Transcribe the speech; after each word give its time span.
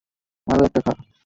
আরো 0.47 0.63
একটা 0.65 0.81
খা। 0.85 0.93